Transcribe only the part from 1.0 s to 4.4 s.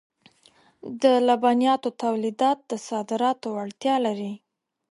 د لبنیاتو تولیدات د صادراتو وړتیا لري.